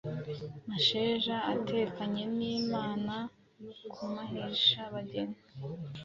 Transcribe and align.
Masheja 0.67 1.35
atekanye 1.53 2.23
n'Imana 2.37 3.13
ku 3.91 4.01
Mahisha-bageni. 4.13 5.39